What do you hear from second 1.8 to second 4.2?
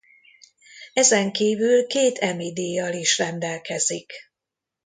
két Emmy-díjjal is rendelkezik.